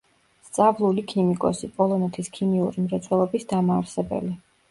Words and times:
სწავლული 0.45 1.03
ქიმიკოსი, 1.11 1.69
პოლონეთის 1.75 2.31
ქიმიური 2.37 2.87
მრეწველობის 2.87 3.45
დამაარსებელი. 3.53 4.35